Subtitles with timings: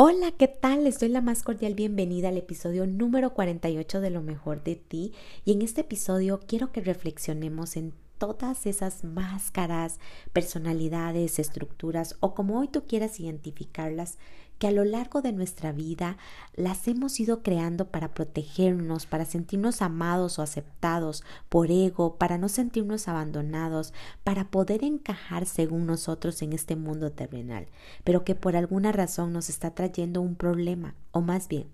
[0.00, 0.84] Hola, ¿qué tal?
[0.84, 5.12] Les doy la más cordial bienvenida al episodio número 48 de Lo mejor de ti
[5.44, 9.98] y en este episodio quiero que reflexionemos en todas esas máscaras,
[10.32, 14.18] personalidades, estructuras o como hoy tú quieras identificarlas
[14.58, 16.16] que a lo largo de nuestra vida
[16.54, 22.48] las hemos ido creando para protegernos, para sentirnos amados o aceptados por ego, para no
[22.48, 23.92] sentirnos abandonados,
[24.24, 27.68] para poder encajar según nosotros en este mundo terrenal,
[28.04, 31.68] pero que por alguna razón nos está trayendo un problema, o más bien,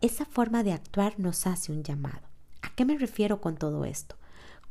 [0.00, 2.26] esa forma de actuar nos hace un llamado.
[2.62, 4.16] ¿A qué me refiero con todo esto?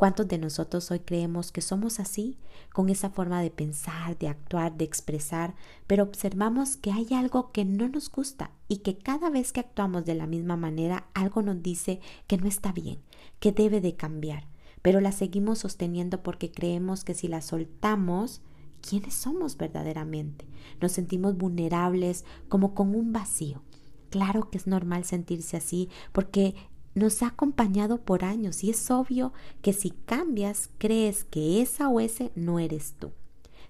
[0.02, 2.40] ¿Cuántos de nosotros hoy creemos que somos así,
[2.74, 5.54] con esa forma de pensar, de actuar, de expresar,
[5.86, 10.04] pero observamos que hay algo que no nos gusta y que cada vez que actuamos
[10.04, 12.98] de la misma manera algo nos dice que no está bien,
[13.40, 14.48] que debe de cambiar,
[14.82, 18.42] pero la seguimos sosteniendo porque creemos que si la soltamos,
[18.82, 20.48] ¿quiénes somos verdaderamente?
[20.82, 23.62] Nos sentimos vulnerables, como con un vacío.
[24.10, 26.56] Claro que es normal sentirse así porque
[26.94, 32.00] nos ha acompañado por años y es obvio que si cambias crees que esa o
[32.00, 33.11] ese no eres tú.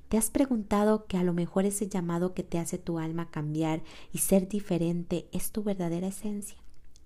[0.10, 3.82] ¿Te has preguntado que a lo mejor ese llamado que te hace tu alma cambiar
[4.12, 6.58] y ser diferente es tu verdadera esencia?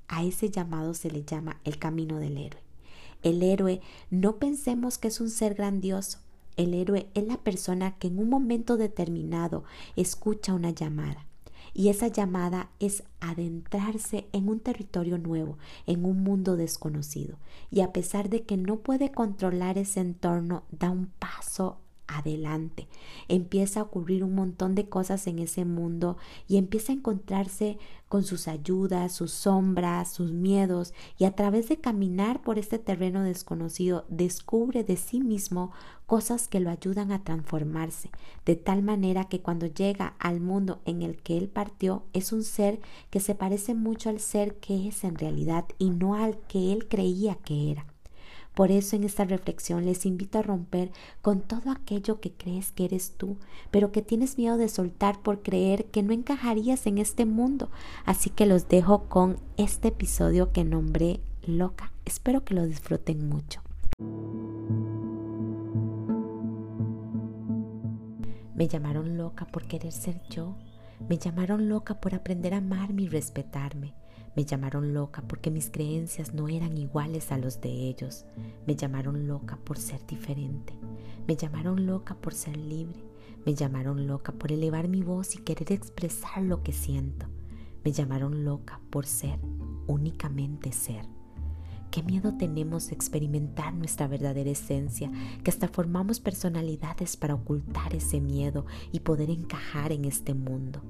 [0.08, 2.62] A ese llamado se le llama el camino del héroe.
[3.22, 6.20] El héroe no pensemos que es un ser grandioso.
[6.58, 11.28] El héroe es la persona que en un momento determinado escucha una llamada
[11.78, 17.38] y esa llamada es adentrarse en un territorio nuevo, en un mundo desconocido.
[17.70, 22.88] Y a pesar de que no puede controlar ese entorno, da un paso adelante.
[23.28, 26.18] Empieza a ocurrir un montón de cosas en ese mundo
[26.48, 27.78] y empieza a encontrarse
[28.08, 33.24] con sus ayudas, sus sombras, sus miedos y a través de caminar por este terreno
[33.24, 35.72] desconocido descubre de sí mismo
[36.06, 38.12] cosas que lo ayudan a transformarse,
[38.46, 42.44] de tal manera que cuando llega al mundo en el que él partió es un
[42.44, 42.80] ser
[43.10, 46.88] que se parece mucho al ser que es en realidad y no al que él
[46.88, 47.95] creía que era.
[48.56, 52.86] Por eso en esta reflexión les invito a romper con todo aquello que crees que
[52.86, 53.38] eres tú,
[53.70, 57.70] pero que tienes miedo de soltar por creer que no encajarías en este mundo.
[58.06, 61.92] Así que los dejo con este episodio que nombré Loca.
[62.06, 63.62] Espero que lo disfruten mucho.
[68.56, 70.56] Me llamaron loca por querer ser yo.
[71.10, 73.94] Me llamaron loca por aprender a amarme y respetarme.
[74.36, 78.26] Me llamaron loca porque mis creencias no eran iguales a los de ellos.
[78.68, 80.74] Me llamaron loca por ser diferente.
[81.26, 83.00] Me llamaron loca por ser libre.
[83.46, 87.28] Me llamaron loca por elevar mi voz y querer expresar lo que siento.
[87.86, 89.40] Me llamaron loca por ser,
[89.88, 91.06] únicamente ser.
[91.92, 95.10] Qué miedo tenemos de experimentar nuestra verdadera esencia,
[95.44, 100.82] que hasta formamos personalidades para ocultar ese miedo y poder encajar en este mundo.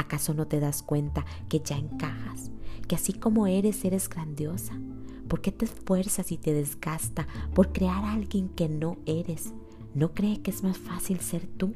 [0.00, 2.50] ¿Acaso no te das cuenta que ya encajas?
[2.88, 4.80] Que así como eres, eres grandiosa.
[5.28, 9.52] ¿Por qué te esfuerzas y te desgasta por crear a alguien que no eres?
[9.94, 11.74] ¿No cree que es más fácil ser tú?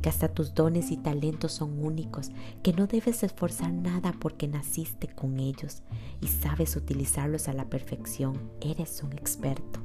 [0.00, 2.30] Que hasta tus dones y talentos son únicos,
[2.62, 5.82] que no debes esforzar nada porque naciste con ellos
[6.20, 8.52] y sabes utilizarlos a la perfección.
[8.60, 9.80] Eres un experto.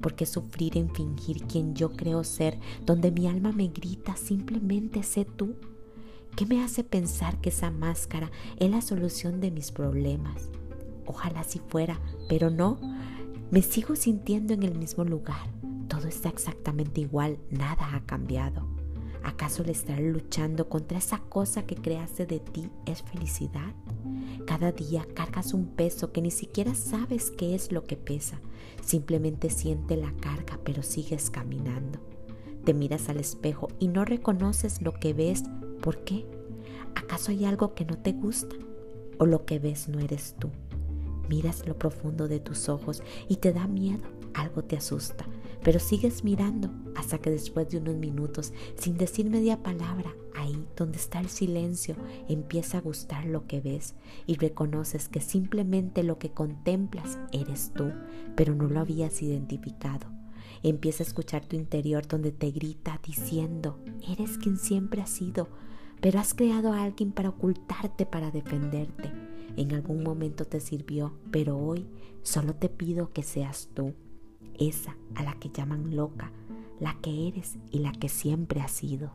[0.00, 5.04] ¿Por qué sufrir en fingir quien yo creo ser, donde mi alma me grita simplemente
[5.04, 5.54] sé tú?
[6.36, 10.48] ¿Qué me hace pensar que esa máscara es la solución de mis problemas?
[11.04, 12.78] Ojalá así fuera, pero no.
[13.50, 15.50] Me sigo sintiendo en el mismo lugar.
[15.88, 18.66] Todo está exactamente igual, nada ha cambiado.
[19.22, 23.74] ¿Acaso el estar luchando contra esa cosa que creaste de ti es felicidad?
[24.46, 28.40] Cada día cargas un peso que ni siquiera sabes qué es lo que pesa.
[28.82, 32.00] Simplemente siente la carga, pero sigues caminando.
[32.64, 35.44] Te miras al espejo y no reconoces lo que ves
[35.82, 36.24] ¿Por qué?
[36.94, 38.54] ¿Acaso hay algo que no te gusta?
[39.18, 40.48] ¿O lo que ves no eres tú?
[41.28, 45.26] Miras lo profundo de tus ojos y te da miedo, algo te asusta,
[45.64, 50.98] pero sigues mirando hasta que después de unos minutos, sin decir media palabra, ahí donde
[50.98, 51.96] está el silencio,
[52.28, 53.96] empieza a gustar lo que ves
[54.26, 57.92] y reconoces que simplemente lo que contemplas eres tú,
[58.36, 60.21] pero no lo habías identificado.
[60.62, 63.78] Empieza a escuchar tu interior donde te grita diciendo,
[64.08, 65.48] eres quien siempre has sido,
[66.00, 69.12] pero has creado a alguien para ocultarte, para defenderte.
[69.56, 71.86] En algún momento te sirvió, pero hoy
[72.22, 73.94] solo te pido que seas tú.
[74.58, 76.30] esa a la que llaman loca,
[76.78, 79.14] la que eres y la que siempre has sido.